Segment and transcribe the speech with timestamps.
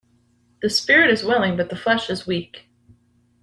[0.63, 2.71] The spirit is willing but the flesh is weak